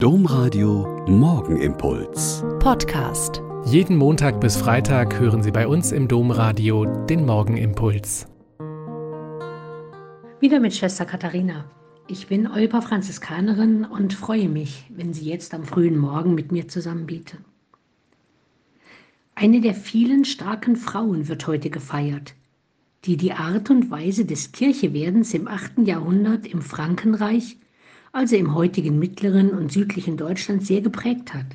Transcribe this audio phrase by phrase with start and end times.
[0.00, 2.44] Domradio Morgenimpuls.
[2.60, 3.42] Podcast.
[3.64, 8.28] Jeden Montag bis Freitag hören Sie bei uns im Domradio den Morgenimpuls.
[10.38, 11.68] Wieder mit Schwester Katharina.
[12.06, 16.68] Ich bin Olpa Franziskanerin und freue mich, wenn Sie jetzt am frühen Morgen mit mir
[16.68, 17.44] zusammenbieten.
[19.34, 22.36] Eine der vielen starken Frauen wird heute gefeiert,
[23.04, 25.78] die die Art und Weise des Kirchewerdens im 8.
[25.78, 27.56] Jahrhundert im Frankenreich
[28.12, 31.46] also im heutigen mittleren und südlichen Deutschland sehr geprägt hat.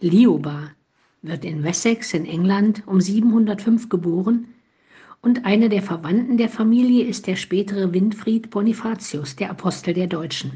[0.00, 0.70] Lioba
[1.22, 4.48] wird in Wessex in England um 705 geboren
[5.22, 10.52] und einer der Verwandten der Familie ist der spätere Winfried Bonifatius, der Apostel der Deutschen.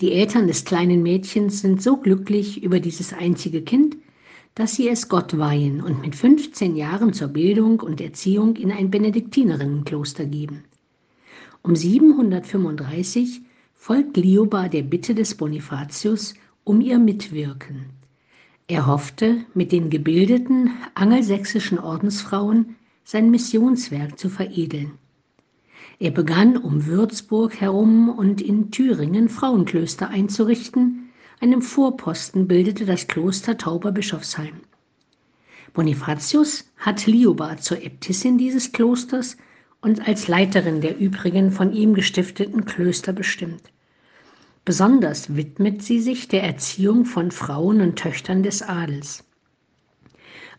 [0.00, 3.96] Die Eltern des kleinen Mädchens sind so glücklich über dieses einzige Kind,
[4.54, 8.90] dass sie es Gott weihen und mit 15 Jahren zur Bildung und Erziehung in ein
[8.90, 10.64] Benediktinerinnenkloster geben.
[11.62, 13.42] Um 735
[13.82, 16.34] folgt Lioba der Bitte des Bonifatius
[16.64, 17.86] um ihr Mitwirken.
[18.68, 24.92] Er hoffte, mit den gebildeten angelsächsischen Ordensfrauen sein Missionswerk zu veredeln.
[25.98, 31.08] Er begann um Würzburg herum und in Thüringen Frauenklöster einzurichten,
[31.40, 34.60] einem Vorposten bildete das Kloster Tauberbischofsheim.
[35.72, 39.38] Bonifatius hat Lioba zur Äbtissin dieses Klosters
[39.82, 43.62] und als Leiterin der übrigen von ihm gestifteten Klöster bestimmt.
[44.64, 49.24] Besonders widmet sie sich der Erziehung von Frauen und Töchtern des Adels.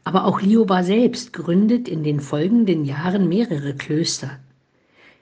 [0.04, 4.40] Aber auch Lioba selbst gründet in den folgenden Jahren mehrere Klöster.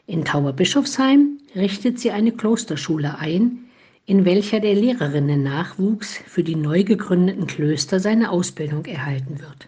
[0.07, 3.65] In Tauberbischofsheim richtet sie eine Klosterschule ein,
[4.05, 9.67] in welcher der Lehrerinnen-Nachwuchs für die neu gegründeten Klöster seine Ausbildung erhalten wird.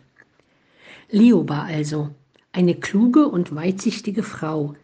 [1.12, 2.10] Lioba also,
[2.52, 4.76] eine kluge und weitsichtige Frau,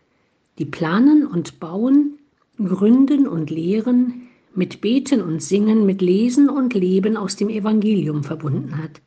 [0.58, 2.18] die planen und bauen,
[2.58, 8.78] gründen und lehren, mit Beten und Singen, mit Lesen und Leben aus dem Evangelium verbunden
[8.78, 9.02] hat.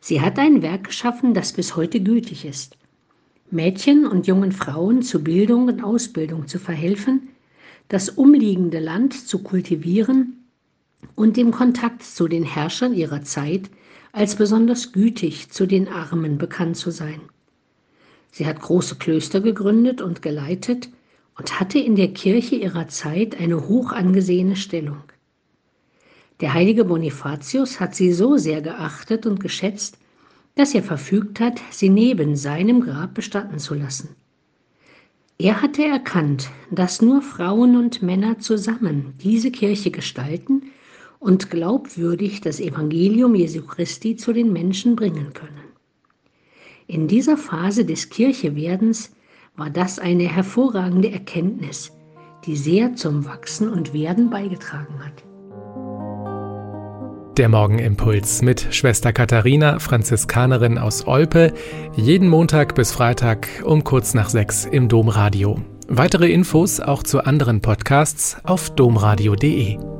[0.00, 2.76] Sie hat ein Werk geschaffen, das bis heute gültig ist.
[3.50, 7.28] Mädchen und jungen Frauen zu Bildung und Ausbildung zu verhelfen,
[7.88, 10.44] das umliegende Land zu kultivieren
[11.14, 13.70] und dem Kontakt zu den Herrschern ihrer Zeit
[14.10, 17.20] als besonders gütig zu den Armen bekannt zu sein.
[18.30, 20.88] Sie hat große Klöster gegründet und geleitet
[21.38, 25.02] und hatte in der Kirche ihrer Zeit eine hoch angesehene Stellung.
[26.40, 29.98] Der heilige Bonifatius hat sie so sehr geachtet und geschätzt,
[30.54, 34.16] dass er verfügt hat, sie neben seinem Grab bestatten zu lassen.
[35.38, 40.72] Er hatte erkannt, dass nur Frauen und Männer zusammen diese Kirche gestalten
[41.18, 45.65] und glaubwürdig das Evangelium Jesu Christi zu den Menschen bringen können.
[46.88, 49.10] In dieser Phase des Kirchewerdens
[49.56, 51.92] war das eine hervorragende Erkenntnis,
[52.44, 55.24] die sehr zum Wachsen und Werden beigetragen hat.
[57.36, 61.52] Der Morgenimpuls mit Schwester Katharina, Franziskanerin aus Olpe,
[61.96, 65.60] jeden Montag bis Freitag um kurz nach sechs im Domradio.
[65.88, 69.95] Weitere Infos auch zu anderen Podcasts auf domradio.de.